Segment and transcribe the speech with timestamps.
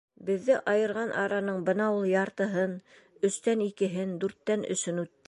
[0.27, 2.73] Беҙҙе айырған араның бына ул яртыһын,
[3.31, 5.19] өстән икеһен, дүрттән өсөн үтте.